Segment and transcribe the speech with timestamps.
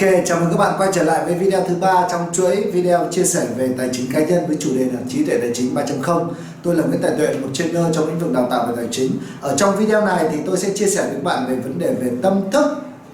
[0.00, 3.24] chào mừng các bạn quay trở lại với video thứ ba trong chuỗi video chia
[3.24, 6.28] sẻ về tài chính cá nhân với chủ đề là trí tuệ tài chính 3.0.
[6.62, 9.10] Tôi là Nguyễn Tài Tuệ, một trainer trong lĩnh vực đào tạo về tài chính.
[9.40, 11.94] Ở trong video này thì tôi sẽ chia sẻ với các bạn về vấn đề
[12.00, 12.66] về tâm thức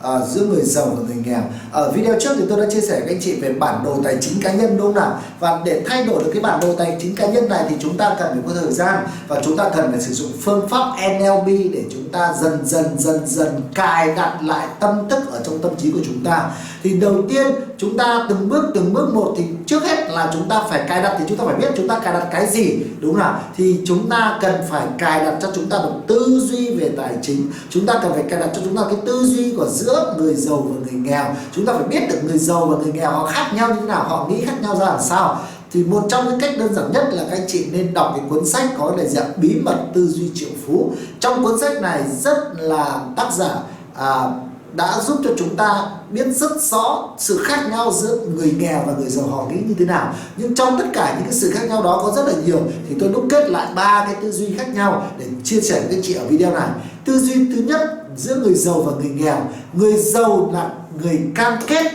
[0.03, 3.01] à, giữa người giàu và người nghèo ở video trước thì tôi đã chia sẻ
[3.01, 5.83] với anh chị về bản đồ tài chính cá nhân đúng không nào và để
[5.87, 8.33] thay đổi được cái bản đồ tài chính cá nhân này thì chúng ta cần
[8.33, 11.85] phải có thời gian và chúng ta cần phải sử dụng phương pháp NLP để
[11.93, 15.91] chúng ta dần dần dần dần cài đặt lại tâm thức ở trong tâm trí
[15.91, 16.51] của chúng ta
[16.87, 17.47] thì đầu tiên
[17.79, 21.03] chúng ta từng bước từng bước một thì trước hết là chúng ta phải cài
[21.03, 23.41] đặt thì chúng ta phải biết chúng ta cài đặt cái gì đúng không nào?
[23.57, 27.15] Thì chúng ta cần phải cài đặt cho chúng ta một tư duy về tài
[27.23, 27.51] chính.
[27.71, 30.35] Chúng ta cần phải cài đặt cho chúng ta cái tư duy của giữa người
[30.35, 31.25] giàu và người nghèo.
[31.53, 33.87] Chúng ta phải biết được người giàu và người nghèo họ khác nhau như thế
[33.87, 35.41] nào họ nghĩ khác nhau ra làm sao.
[35.73, 38.25] Thì một trong những cách đơn giản nhất là các anh chị nên đọc cái
[38.31, 40.93] cuốn sách có đề dạng bí mật tư duy triệu phú.
[41.21, 43.59] Trong cuốn sách này rất là tác giả
[43.95, 44.31] à,
[44.77, 48.93] đã giúp cho chúng ta biết rất rõ sự khác nhau giữa người nghèo và
[48.99, 49.27] người giàu.
[49.27, 50.15] Họ nghĩ như thế nào?
[50.37, 52.97] Nhưng trong tất cả những cái sự khác nhau đó có rất là nhiều, thì
[53.01, 56.01] tôi đúc kết lại ba cái tư duy khác nhau để chia sẻ với các
[56.03, 56.69] chị ở video này.
[57.05, 57.81] Tư duy thứ nhất,
[58.17, 59.49] giữa người giàu và người nghèo.
[59.73, 60.71] Người giàu là
[61.03, 61.93] người cam kết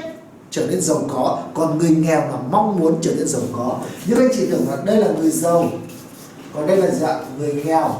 [0.51, 3.77] trở nên giàu có, còn người nghèo là mong muốn trở nên giàu có.
[4.05, 5.69] Nhưng anh chị tưởng là đây là người giàu,
[6.55, 7.95] còn đây là dạng người nghèo.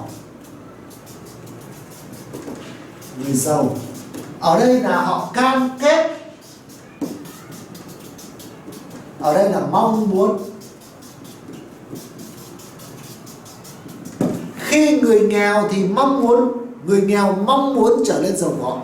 [3.23, 3.75] Người giàu
[4.41, 6.17] ở đây là họ cam kết.
[9.19, 10.37] Ở đây là mong muốn.
[14.57, 16.51] Khi người nghèo thì mong muốn,
[16.85, 18.77] người nghèo mong muốn trở nên giàu có.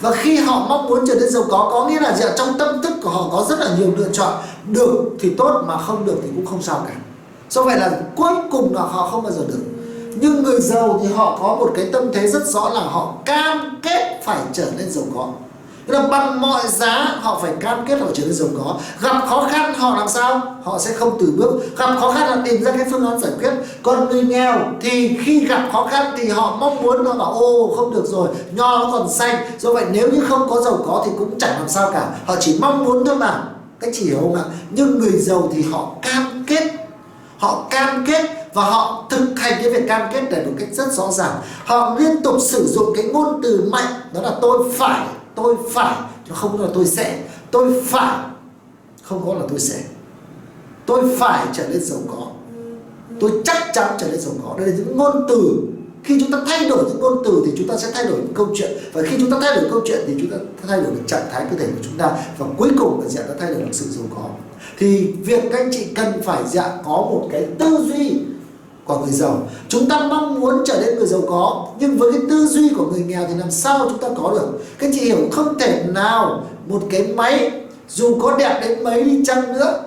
[0.00, 2.92] Và khi họ mong muốn trở nên giàu có có nghĩa là trong tâm thức
[3.02, 4.34] của họ có rất là nhiều lựa chọn.
[4.66, 6.94] Được thì tốt mà không được thì cũng không sao cả.
[7.50, 9.60] Do vậy là cuối cùng là họ không bao giờ được
[10.20, 13.78] nhưng người giàu thì họ có một cái tâm thế rất rõ là họ cam
[13.82, 15.28] kết phải trở nên giàu có.
[15.86, 18.76] Tức là bằng mọi giá, họ phải cam kết họ trở nên giàu có.
[19.00, 20.40] Gặp khó khăn, họ làm sao?
[20.62, 21.60] Họ sẽ không từ bước.
[21.78, 23.52] Gặp khó khăn là tìm ra cái phương án giải quyết.
[23.82, 27.74] Còn người nghèo thì khi gặp khó khăn thì họ mong muốn nó bảo ô
[27.76, 29.36] không được rồi, Nho nó còn xanh.
[29.58, 32.08] Do vậy nếu như không có giàu có thì cũng chẳng làm sao cả.
[32.26, 33.44] Họ chỉ mong muốn thôi mà.
[33.80, 34.42] Cái chỉ hiểu không ạ?
[34.70, 36.72] Nhưng người giàu thì họ cam kết.
[37.38, 40.92] Họ cam kết và họ thực hành cái việc cam kết này một cách rất
[40.92, 41.40] rõ ràng.
[41.64, 45.96] Họ liên tục sử dụng cái ngôn từ mạnh, đó là tôi phải tôi phải,
[46.28, 47.22] chứ không là tôi sẽ.
[47.50, 48.18] Tôi phải,
[49.02, 49.82] không có là tôi sẽ.
[50.86, 52.26] Tôi phải trở nên giàu có.
[53.20, 54.54] Tôi chắc chắn trở nên giàu có.
[54.58, 55.58] Đây là những ngôn từ.
[56.04, 58.34] Khi chúng ta thay đổi những ngôn từ thì chúng ta sẽ thay đổi những
[58.34, 58.70] câu chuyện.
[58.92, 60.36] Và khi chúng ta thay đổi câu chuyện thì chúng ta
[60.68, 62.12] thay đổi được trạng thái cơ thể của chúng ta.
[62.38, 64.28] Và cuối cùng là sẽ ta thay đổi được sự giàu có.
[64.78, 68.20] Thì việc các anh chị cần phải dạ có một cái tư duy
[68.86, 69.48] của người giàu.
[69.68, 72.86] Chúng ta mong muốn trở nên người giàu có, nhưng với cái tư duy của
[72.86, 74.64] người nghèo thì làm sao chúng ta có được?
[74.78, 77.50] Các chị hiểu, không thể nào một cái máy
[77.88, 79.82] dù có đẹp đến mấy đi chăng nữa,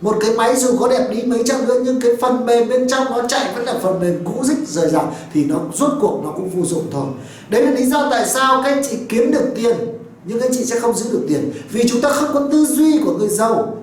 [0.00, 2.88] một cái máy dù có đẹp đi mấy chăng nữa, nhưng cái phần mềm bên
[2.88, 6.20] trong nó chạy vẫn là phần mềm cũ rích rời rạc thì nó rốt cuộc
[6.24, 7.06] nó cũng vô dụng thôi.
[7.48, 9.76] Đấy là lý do tại sao các anh chị kiếm được tiền,
[10.24, 11.52] nhưng các anh chị sẽ không giữ được tiền.
[11.70, 13.76] Vì chúng ta không có tư duy của người giàu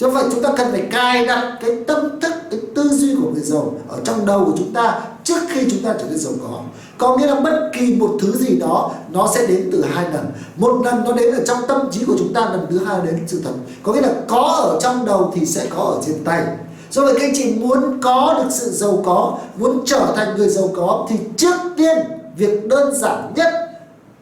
[0.00, 3.30] cho vậy chúng ta cần phải cài đặt cái tâm thức, cái tư duy của
[3.30, 6.32] người giàu ở trong đầu của chúng ta trước khi chúng ta trở nên giàu
[6.42, 6.60] có.
[6.98, 10.26] Có nghĩa là bất kỳ một thứ gì đó, nó sẽ đến từ hai lần.
[10.56, 13.24] Một lần nó đến ở trong tâm trí của chúng ta, lần thứ hai đến
[13.26, 13.50] sự thật.
[13.82, 16.42] Có nghĩa là có ở trong đầu thì sẽ có ở trên tay.
[16.90, 20.48] Do vậy các anh chị muốn có được sự giàu có, muốn trở thành người
[20.48, 21.98] giàu có thì trước tiên
[22.36, 23.54] việc đơn giản nhất,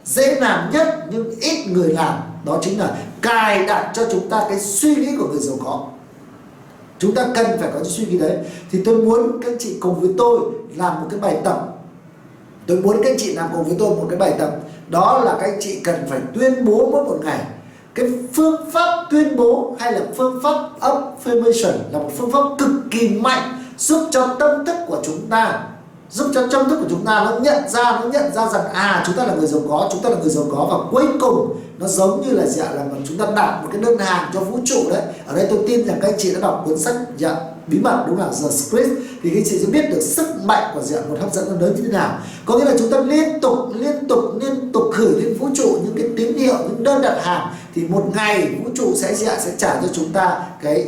[0.04, 4.46] dễ làm nhất nhưng ít người làm đó chính là cài đặt cho chúng ta
[4.48, 5.86] cái suy nghĩ của người giàu có.
[6.98, 8.36] Chúng ta cần phải có cái suy nghĩ đấy.
[8.70, 10.40] Thì tôi muốn các chị cùng với tôi
[10.76, 11.74] làm một cái bài tập.
[12.66, 14.56] Tôi muốn các chị làm cùng với tôi một cái bài tập.
[14.88, 17.44] Đó là các chị cần phải tuyên bố mỗi một ngày.
[17.94, 22.70] Cái phương pháp tuyên bố hay là phương pháp affirmation là một phương pháp cực
[22.90, 25.66] kỳ mạnh, giúp cho tâm thức của chúng ta
[26.10, 29.02] giúp cho tâm thức của chúng ta nó nhận ra, nó nhận ra rằng à
[29.06, 31.60] chúng ta là người giàu có, chúng ta là người giàu có và cuối cùng
[31.78, 34.40] nó giống như là dạ là mà chúng ta đặt một cái đơn hàng cho
[34.40, 35.02] vũ trụ đấy.
[35.26, 38.04] Ở đây tôi tin rằng các anh chị đã đọc cuốn sách dạ bí mật,
[38.06, 38.30] đúng không?
[38.42, 38.90] The Script.
[39.22, 41.60] Thì các anh chị sẽ biết được sức mạnh của dạ một hấp dẫn nó
[41.60, 42.18] lớn như thế nào.
[42.46, 45.78] Có nghĩa là chúng ta liên tục liên tục liên tục gửi lên vũ trụ
[45.84, 47.54] những cái tín hiệu, những đơn đặt hàng.
[47.74, 50.86] Thì một ngày vũ trụ sẽ dạ sẽ trả cho chúng ta cái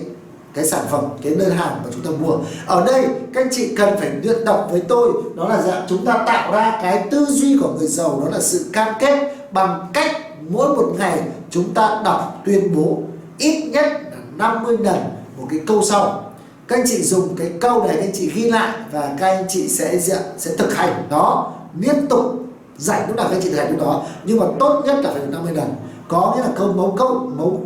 [0.54, 2.36] cái sản phẩm, cái đơn hàng mà chúng ta mua.
[2.66, 6.04] Ở đây, các anh chị cần phải luyện đọc với tôi, đó là dạng chúng
[6.04, 9.86] ta tạo ra cái tư duy của người giàu, đó là sự cam kết bằng
[9.92, 10.16] cách
[10.48, 12.98] mỗi một ngày chúng ta đọc, tuyên bố
[13.38, 14.98] ít nhất là 50 lần
[15.38, 16.24] một cái câu sau.
[16.68, 19.44] Các anh chị dùng cái câu này, các anh chị ghi lại và các anh
[19.48, 19.98] chị sẽ
[20.38, 22.44] sẽ thực hành đó liên tục.
[22.78, 25.10] Dạy lúc nào các anh chị thực hành lúc đó, nhưng mà tốt nhất là
[25.12, 25.74] phải 50 lần.
[26.08, 27.60] Có nghĩa là câu mẫu câu, mẫu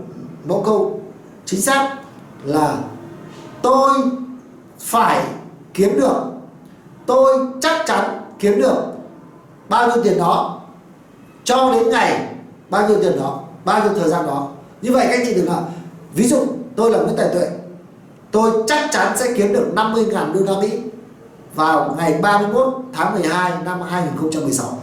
[0.44, 1.00] mẫu câu
[1.44, 1.96] chính xác
[2.44, 2.78] là
[3.62, 3.90] tôi
[4.78, 5.24] phải
[5.74, 6.22] kiếm được,
[7.06, 8.76] tôi chắc chắn kiếm được
[9.68, 10.60] bao nhiêu tiền đó,
[11.44, 12.28] cho đến ngày
[12.70, 14.48] bao nhiêu tiền đó, bao nhiêu thời gian đó.
[14.82, 15.62] Như vậy các anh chị đừng là
[16.14, 16.38] ví dụ
[16.76, 17.50] tôi là Nguyễn Tài Tuệ,
[18.30, 20.80] tôi chắc chắn sẽ kiếm được 50.000 đô la Mỹ
[21.54, 24.78] vào ngày 31 tháng 12 năm 2016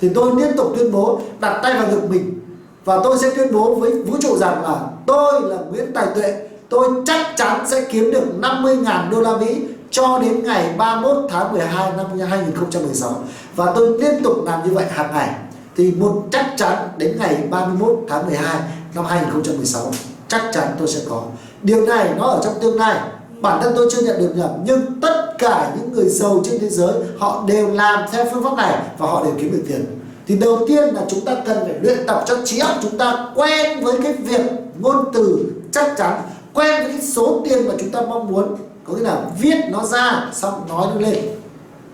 [0.00, 2.40] thì tôi liên tục tuyên bố, đặt tay vào ngực mình
[2.84, 6.48] và tôi sẽ tuyên bố với vũ trụ rằng là tôi là Nguyễn Tài Tuệ
[6.72, 9.56] tôi chắc chắn sẽ kiếm được 50.000 đô la Mỹ
[9.90, 13.10] cho đến ngày 31 tháng 12 năm 2016
[13.56, 15.28] và tôi liên tục làm như vậy hàng ngày.
[15.76, 18.60] Thì một chắc chắn đến ngày 31 tháng 12
[18.94, 19.92] năm 2016
[20.28, 21.22] chắc chắn tôi sẽ có.
[21.62, 23.00] Điều này nó ở trong tương lai.
[23.40, 26.68] Bản thân tôi chưa nhận được nhầm, nhưng tất cả những người giàu trên thế
[26.68, 29.84] giới, họ đều làm theo phương pháp này và họ đều kiếm được tiền.
[30.26, 33.26] Thì đầu tiên là chúng ta cần phải luyện tập cho trí óc chúng ta
[33.34, 34.42] quen với cái việc
[34.80, 36.20] ngôn từ chắc chắn
[36.54, 38.56] quen với cái số tiền mà chúng ta mong muốn.
[38.84, 41.18] Có nghĩa là viết nó ra, xong nói nó lên.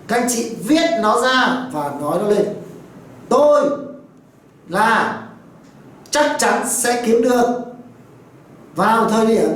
[0.07, 2.47] Các anh chị viết nó ra và nói nó lên.
[3.29, 3.69] Tôi
[4.69, 5.21] là
[6.11, 7.45] chắc chắn sẽ kiếm được.
[8.75, 9.49] Vào thời điểm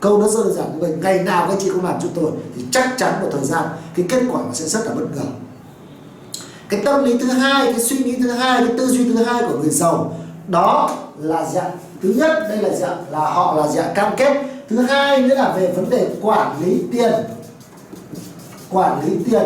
[0.00, 2.08] câu nó rơi đơn giản như vậy, ngày nào các anh chị không làm cho
[2.14, 3.64] tôi, thì chắc chắn một thời gian
[3.94, 5.22] cái kết quả nó sẽ rất là bất ngờ.
[6.68, 9.42] Cái tâm lý thứ hai, cái suy nghĩ thứ hai, cái tư duy thứ hai
[9.42, 11.70] của người giàu đó là dạng
[12.02, 14.42] thứ nhất, đây là dạng là họ là dạng cam kết.
[14.68, 17.12] Thứ hai nữa là về vấn đề quản lý tiền.
[18.70, 19.42] Quản lý tiền.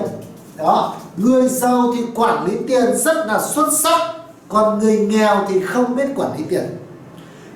[0.57, 4.01] Đó, người giàu thì quản lý tiền rất là xuất sắc,
[4.49, 6.79] còn người nghèo thì không biết quản lý tiền.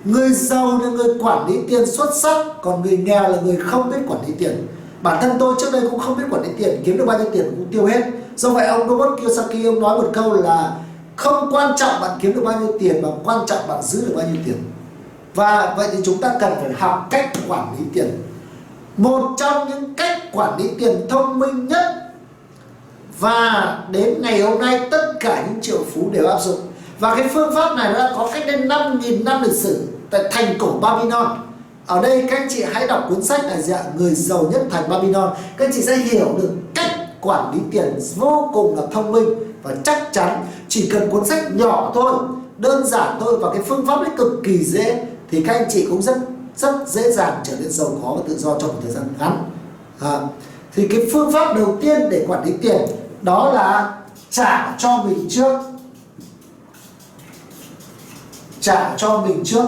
[0.05, 3.91] Người giàu là người quản lý tiền xuất sắc, còn người nghèo là người không
[3.91, 4.67] biết quản lý tiền.
[5.03, 7.29] Bản thân tôi trước đây cũng không biết quản lý tiền, kiếm được bao nhiêu
[7.33, 8.03] tiền cũng tiêu hết.
[8.37, 10.77] Do vậy ông Robert Kiyosaki, ông nói một câu là
[11.17, 14.13] không quan trọng bạn kiếm được bao nhiêu tiền mà quan trọng bạn giữ được
[14.17, 14.57] bao nhiêu tiền
[15.37, 18.23] và vậy thì chúng ta cần phải học cách quản lý tiền.
[18.97, 21.95] Một trong những cách quản lý tiền thông minh nhất.
[23.19, 26.61] Và đến ngày hôm nay, tất cả những triệu phú đều áp dụng.
[27.01, 30.55] Và cái phương pháp này đã có cách đây 5.000 năm lịch sử tại thành
[30.59, 31.39] cổ Babylon.
[31.87, 34.89] Ở đây các anh chị hãy đọc cuốn sách là dạng người giàu nhất thành
[34.89, 35.31] Babylon.
[35.57, 36.91] Các anh chị sẽ hiểu được cách
[37.21, 39.29] quản lý tiền vô cùng là thông minh
[39.63, 40.45] và chắc chắn.
[40.69, 42.13] Chỉ cần cuốn sách nhỏ thôi,
[42.59, 45.87] đơn giản thôi và cái phương pháp ấy cực kỳ dễ thì các anh chị
[45.91, 46.19] cũng rất
[46.57, 49.51] rất dễ dàng trở nên giàu có và tự do trong một thời gian ngắn.
[50.01, 50.21] À,
[50.75, 52.83] thì cái phương pháp đầu tiên để quản lý tiền
[53.23, 53.99] đó là
[54.31, 55.61] trả cho mình trước.
[58.61, 59.67] Trả cho mình trước.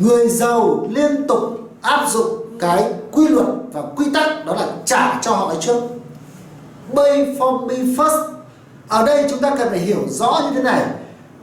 [0.00, 1.42] Người giàu liên tục
[1.80, 5.82] áp dụng cái quy luật và quy tắc đó là trả cho họ trước.
[6.94, 8.32] Pay for me first.
[8.88, 10.86] Ở đây chúng ta cần phải hiểu rõ như thế này.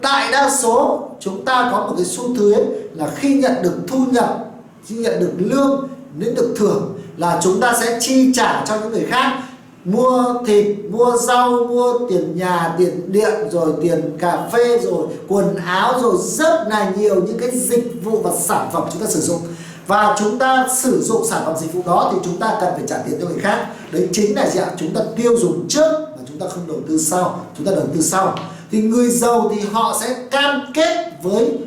[0.01, 4.05] Đại đa số chúng ta có một cái xu thế là khi nhận được thu
[4.11, 4.51] nhập,
[4.85, 5.87] khi nhận được lương,
[6.17, 9.39] đến được thưởng là chúng ta sẽ chi trả cho những người khác.
[9.85, 15.55] Mua thịt, mua rau, mua tiền nhà, tiền điện, rồi tiền cà phê, rồi quần
[15.55, 19.19] áo, rồi rất là nhiều những cái dịch vụ và sản phẩm chúng ta sử
[19.19, 19.39] dụng.
[19.87, 22.83] Và chúng ta sử dụng sản phẩm dịch vụ đó thì chúng ta cần phải
[22.87, 23.67] trả tiền cho người khác.
[23.91, 26.97] Đấy chính là dạng chúng ta tiêu dùng trước mà chúng ta không đầu tư
[26.97, 27.45] sau.
[27.57, 28.35] Chúng ta đầu tư sau
[28.71, 31.57] thì người giàu thì họ sẽ cam kết với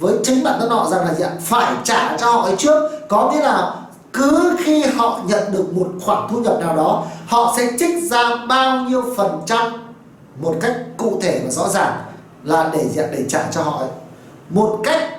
[0.00, 2.90] với chính bản thân họ rằng là dạng phải trả cho họ ấy trước.
[3.08, 3.74] Có nghĩa là
[4.12, 8.36] cứ khi họ nhận được một khoản thu nhập nào đó, họ sẽ trích ra
[8.48, 9.72] bao nhiêu phần trăm
[10.42, 11.92] một cách cụ thể và rõ ràng
[12.44, 13.88] là để để trả cho họ ấy.
[14.50, 15.17] một cách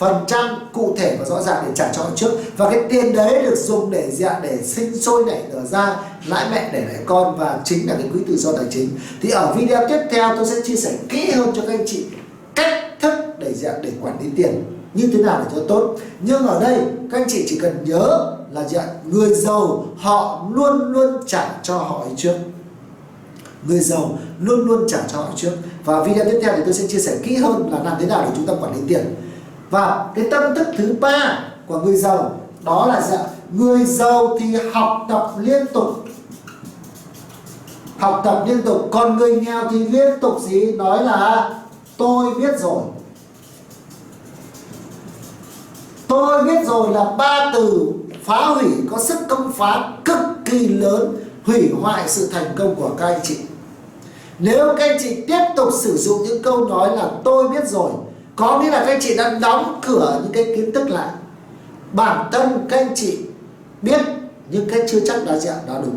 [0.00, 2.30] phần trăm cụ thể và rõ ràng để trả cho họ trước.
[2.56, 6.46] Và cái tiền đấy được dùng để dạ để sinh sôi nảy nở ra, lãi
[6.50, 8.88] mẹ để lại con và chính là cái quỹ tự do tài chính.
[9.22, 12.06] Thì ở video tiếp theo tôi sẽ chia sẻ kỹ hơn cho các anh chị
[12.54, 14.64] cách thức để dạ để quản lý tiền
[14.94, 15.96] như thế nào để cho tốt.
[16.20, 16.78] Nhưng ở đây,
[17.10, 18.84] các anh chị chỉ cần nhớ là gì ạ?
[19.04, 22.34] Người giàu, họ luôn luôn trả cho họ trước.
[23.68, 25.52] Người giàu luôn luôn trả cho họ trước.
[25.84, 28.24] Và video tiếp theo thì tôi sẽ chia sẻ kỹ hơn là làm thế nào
[28.24, 29.14] để chúng ta quản lý tiền
[29.70, 33.16] và cái tâm thức thứ ba của người giàu đó là gì
[33.52, 36.04] người giàu thì học tập liên tục.
[37.98, 38.88] Học tập liên tục.
[38.90, 40.72] Còn người nghèo thì liên tục gì?
[40.72, 41.50] Nói là,
[41.96, 42.82] tôi biết rồi.
[46.08, 47.92] Tôi biết rồi là ba từ
[48.24, 52.90] phá hủy có sức công phá cực kỳ lớn, hủy hoại sự thành công của
[52.98, 53.36] các anh chị.
[54.38, 57.90] Nếu các anh chị tiếp tục sử dụng những câu nói là tôi biết rồi
[58.40, 61.08] có nghĩa là các anh chị đang đóng cửa những cái kiến thức lại.
[61.92, 63.18] Bản thân các anh chị
[63.82, 64.00] biết
[64.50, 65.96] nhưng cái chưa chắc đã dạng đó đúng.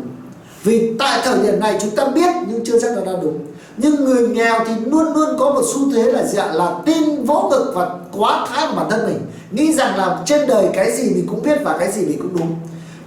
[0.62, 3.38] Vì tại thời điểm này chúng ta biết nhưng chưa chắc đã đã đúng.
[3.76, 7.48] Nhưng người nghèo thì luôn luôn có một xu thế là dạng là tin vỗ
[7.50, 9.18] ngực và quá thái bản thân mình.
[9.50, 12.36] Nghĩ rằng là trên đời cái gì mình cũng biết và cái gì mình cũng
[12.38, 12.54] đúng.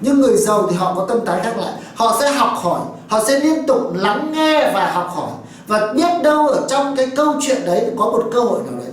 [0.01, 1.73] Nhưng người giàu thì họ có tâm thái khác lại.
[1.95, 5.31] Họ sẽ học hỏi, họ sẽ liên tục lắng nghe và học hỏi.
[5.67, 8.86] Và biết đâu ở trong cái câu chuyện đấy có một cơ hội nào đấy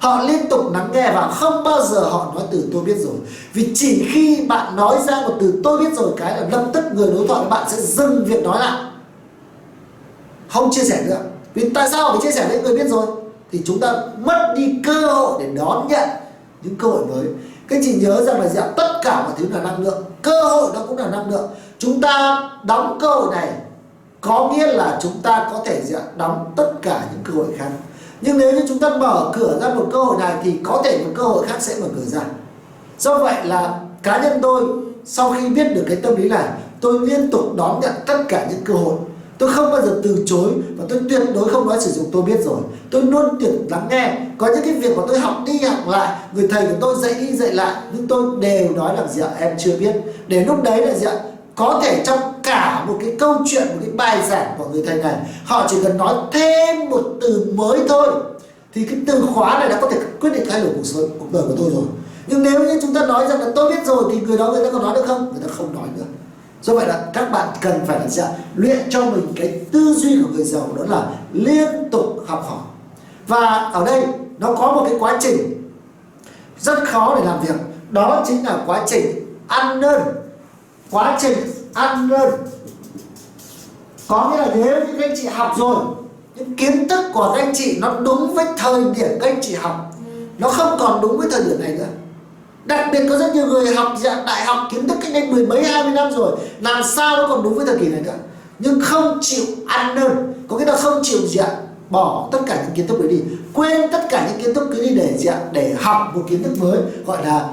[0.00, 3.14] họ liên tục lắng nghe và không bao giờ họ nói từ tôi biết rồi
[3.52, 6.84] vì chỉ khi bạn nói ra một từ tôi biết rồi cái là lập tức
[6.92, 8.82] người đối thoại bạn sẽ dừng việc nói lại.
[10.48, 11.18] Không chia sẻ nữa.
[11.54, 13.06] Vì tại sao phải chia sẻ với người biết rồi?
[13.52, 16.08] Thì chúng ta mất đi cơ hội để đón nhận
[16.62, 17.24] những cơ hội mới.
[17.68, 20.04] Các chị nhớ rằng là dạng tất cả mọi thứ là năng lượng.
[20.22, 21.50] Cơ hội nó cũng là năng lượng.
[21.78, 23.48] Chúng ta đóng cơ hội này
[24.20, 27.68] có nghĩa là chúng ta có thể dạng đóng tất cả những cơ hội khác
[28.20, 30.98] nhưng nếu như chúng ta mở cửa ra một cơ hội này thì có thể
[31.04, 32.20] một cơ hội khác sẽ mở cửa ra.
[32.98, 34.64] Do vậy là cá nhân tôi,
[35.04, 36.48] sau khi biết được cái tâm lý này,
[36.80, 38.94] tôi liên tục đón nhận tất cả những cơ hội.
[39.38, 42.22] Tôi không bao giờ từ chối và tôi tuyệt đối không nói sử dụng tôi
[42.22, 42.60] biết rồi.
[42.90, 44.18] Tôi luôn tuyệt lắng nghe.
[44.38, 47.14] Có những cái việc mà tôi học đi học lại, người thầy của tôi dạy
[47.14, 49.92] đi dạy lại, nhưng tôi đều nói là gì ạ em chưa biết.
[50.28, 51.12] Để lúc đấy là gì ạ
[51.58, 55.02] có thể trong cả một cái câu chuyện, một cái bài giảng của người thầy
[55.02, 58.08] này, họ chỉ cần nói thêm một từ mới thôi,
[58.74, 61.32] thì cái từ khóa này đã có thể quyết định thay đổi cuộc sống, cuộc
[61.32, 61.84] đời của tôi rồi.
[62.26, 64.64] Nhưng nếu như chúng ta nói rằng là tôi biết rồi, thì người đó người
[64.64, 65.32] ta có nói được không?
[65.32, 66.04] Người ta không nói nữa.
[66.62, 68.22] Do vậy là các bạn cần phải là gì
[68.54, 72.62] luyện cho mình cái tư duy của người giàu, đó là liên tục học hỏi.
[73.26, 74.06] Và ở đây,
[74.38, 75.70] nó có một cái quá trình
[76.60, 77.54] rất khó để làm việc.
[77.90, 80.02] Đó chính là quá trình ăn nơn
[80.90, 81.38] quá trình
[81.74, 82.30] ăn nơn
[84.08, 85.76] có nghĩa là nếu như các anh chị học rồi
[86.36, 89.54] những kiến thức của các anh chị nó đúng với thời điểm các anh chị
[89.54, 89.94] học,
[90.38, 91.86] nó không còn đúng với thời điểm này nữa.
[92.64, 95.46] Đặc biệt có rất nhiều người học dạng đại học kiến thức cách đây mười
[95.46, 98.16] mấy, hai mươi năm rồi, làm sao nó còn đúng với thời kỳ này nữa.
[98.58, 101.56] Nhưng không chịu ăn nơn có nghĩa là không chịu gì ạ
[101.90, 103.18] bỏ tất cả những kiến thức đấy đi.
[103.54, 106.42] Quên tất cả những kiến thức cứ đi để gì ạ để học một kiến
[106.42, 107.48] thức mới, gọi là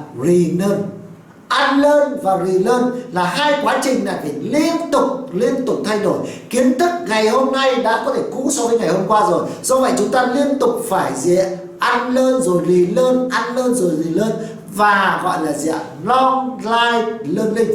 [1.47, 5.77] ăn lên và rì lên là hai quá trình là phải liên tục liên tục
[5.85, 6.17] thay đổi.
[6.49, 9.45] Kiến thức ngày hôm nay đã có thể cũ so với ngày hôm qua rồi.
[9.63, 11.37] Do vậy chúng ta liên tục phải gì
[11.79, 14.29] ăn lên rồi rì lên, ăn lên rồi rì lên
[14.73, 15.79] và gọi là gì ạ?
[16.03, 17.71] Long life learning.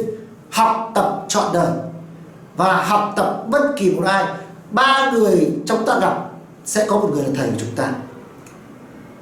[0.49, 1.71] Học tập trọn đời.
[2.57, 4.25] Và học tập bất kỳ một ai.
[4.71, 6.29] Ba người chúng ta gặp
[6.65, 7.91] sẽ có một người là thầy của chúng ta.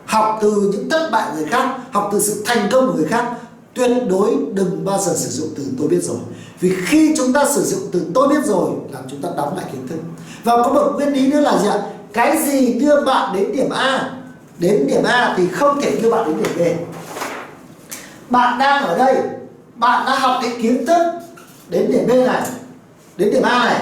[0.05, 3.25] Học từ những thất bại người khác, học từ sự thành công của người khác
[3.79, 6.17] tuyệt đối đừng bao giờ sử dụng từ tôi biết rồi.
[6.59, 9.65] Vì khi chúng ta sử dụng từ tôi biết rồi làm chúng ta đóng lại
[9.71, 9.99] kiến thức.
[10.43, 11.81] Và có một nguyên lý nữa là gì ạ?
[12.13, 14.11] Cái gì đưa bạn đến điểm A,
[14.59, 16.61] đến điểm A thì không thể đưa bạn đến điểm B.
[18.29, 19.17] Bạn đang ở đây,
[19.75, 21.03] bạn đã học cái kiến thức
[21.69, 22.41] đến điểm B này,
[23.17, 23.81] đến điểm A này.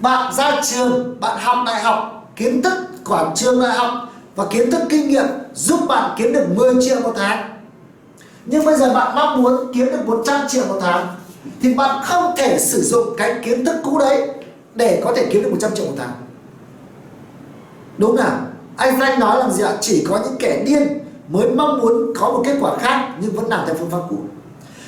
[0.00, 2.74] Bạn ra trường, bạn học đại học, kiến thức
[3.04, 3.92] quản trường đại học
[4.36, 7.53] và kiến thức kinh nghiệm giúp bạn kiếm được 10 triệu một tháng
[8.46, 11.06] nhưng bây giờ bạn mong muốn kiếm được 100 triệu một tháng,
[11.62, 14.28] thì bạn không thể sử dụng cái kiến thức cũ đấy
[14.74, 16.12] để có thể kiếm được 100 triệu một tháng.
[17.98, 18.38] Đúng nào?
[18.76, 19.72] Anh Frank nói là gì ạ?
[19.80, 20.98] Chỉ có những kẻ điên
[21.28, 24.16] mới mong muốn có một kết quả khác, nhưng vẫn làm theo phương pháp cũ.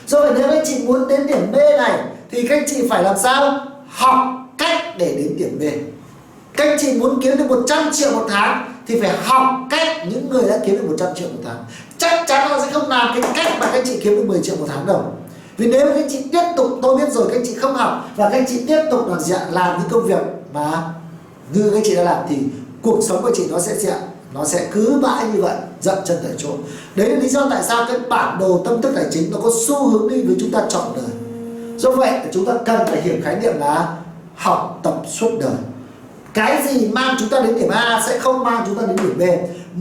[0.07, 3.03] Do vậy nếu anh chị muốn đến điểm B này, thì các anh chị phải
[3.03, 3.59] làm sao?
[3.89, 4.19] Học
[4.59, 5.63] cách để đến điểm B.
[6.57, 10.31] Các anh chị muốn kiếm được 100 triệu một tháng thì phải học cách những
[10.31, 11.65] người đã kiếm được 100 triệu một tháng.
[11.99, 14.57] Chắc chắn họ sẽ không làm cái cách mà các chị kiếm được 10 triệu
[14.57, 15.03] một tháng đâu.
[15.57, 18.45] Vì nếu các chị tiếp tục, tôi biết rồi, các chị không học và các
[18.49, 19.47] chị tiếp tục làm gì ạ?
[19.51, 20.83] Làm những công việc mà
[21.55, 22.37] như các chị đã làm thì
[22.83, 23.99] cuộc sống của chị nó sẽ gì ạ?
[24.35, 26.49] Nó sẽ cứ mãi như vậy, dậm chân tại chỗ.
[26.95, 29.51] Đấy là lý do tại sao cái bản đồ tâm thức tài chính nó có
[29.67, 31.11] xu hướng đi với chúng ta chọn đời.
[31.79, 33.97] Do vậy, chúng ta cần phải hiểu khái niệm là
[34.35, 35.55] học tập suốt đời
[36.37, 39.19] cái gì mang chúng ta đến điểm A sẽ không mang chúng ta đến điểm
[39.19, 39.23] B.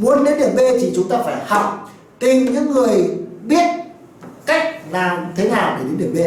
[0.04, 3.10] Muốn đến điểm B thì chúng ta phải học, tìm những người
[3.44, 3.66] biết
[4.46, 6.18] cách làm thế nào để đến điểm B.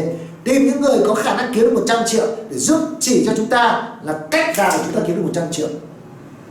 [0.45, 3.47] Tìm những người có khả năng kiếm được 100 triệu để giúp chỉ cho chúng
[3.47, 5.69] ta là cách nào chúng ta kiếm được 100 triệu.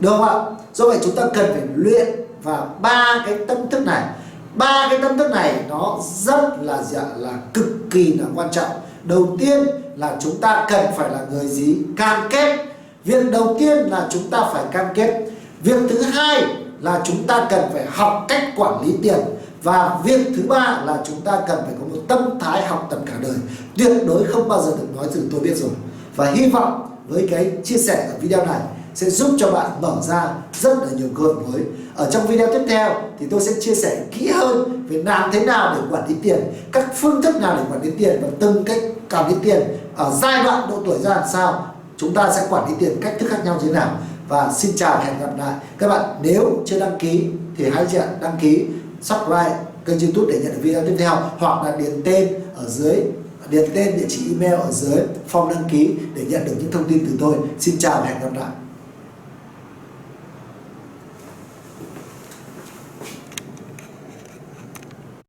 [0.00, 0.34] Được không ạ?
[0.74, 2.08] Do vậy chúng ta cần phải luyện
[2.42, 4.02] và ba cái tâm thức này.
[4.54, 8.70] Ba cái tâm thức này nó rất là dạ là cực kỳ là quan trọng.
[9.02, 9.58] Đầu tiên
[9.96, 11.76] là chúng ta cần phải là người gì?
[11.96, 12.67] Cam kết
[13.08, 15.24] việc đầu tiên là chúng ta phải cam kết.
[15.62, 16.44] Việc thứ hai
[16.80, 19.18] là chúng ta cần phải học cách quản lý tiền.
[19.62, 22.98] Và việc thứ ba là chúng ta cần phải có một tâm thái học tập
[23.06, 23.36] cả đời.
[23.76, 25.70] Tuyệt đối không bao giờ được nói từ tôi biết rồi.
[26.16, 28.60] Và hy vọng với cái chia sẻ ở video này
[28.94, 30.28] sẽ giúp cho bạn mở ra
[30.60, 31.62] rất là nhiều cơ hội mới.
[31.96, 35.40] Ở trong video tiếp theo thì tôi sẽ chia sẻ kỹ hơn về làm thế
[35.40, 36.40] nào để quản lý tiền,
[36.72, 39.60] các phương thức nào để quản lý tiền và từng cách quản lý tiền
[39.96, 43.14] ở giai đoạn độ tuổi ra làm sao chúng ta sẽ quản lý tiền cách
[43.18, 43.98] thức khác nhau như thế nào.
[44.28, 45.54] Và xin chào hẹn gặp lại.
[45.78, 47.26] Các bạn, nếu chưa đăng ký
[47.56, 47.86] thì hãy
[48.20, 48.64] đăng ký,
[49.02, 52.96] subscribe kênh youtube để nhận được video tiếp theo, hoặc là điền tên ở dưới,
[53.50, 55.02] điền tên địa chỉ email ở dưới
[55.32, 57.34] form đăng ký để nhận được những thông tin từ tôi.
[57.58, 58.50] Xin chào và hẹn gặp lại.